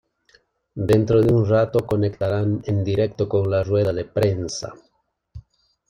Dentro 0.89 1.21
de 1.21 1.31
un 1.31 1.45
rato 1.47 1.85
conectarán 1.85 2.63
en 2.65 2.83
directo 2.83 3.29
con 3.29 3.51
la 3.51 3.63
rueda 3.63 3.93
de 3.93 4.03
prensa. 4.03 4.73